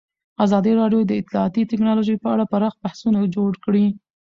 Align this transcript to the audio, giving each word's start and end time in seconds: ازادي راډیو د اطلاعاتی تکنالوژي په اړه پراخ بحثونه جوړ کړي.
ازادي 0.45 0.71
راډیو 0.81 1.01
د 1.05 1.11
اطلاعاتی 1.21 1.61
تکنالوژي 1.71 2.15
په 2.23 2.27
اړه 2.33 2.49
پراخ 2.51 2.73
بحثونه 2.83 3.19
جوړ 3.35 3.51
کړي. 3.63 3.85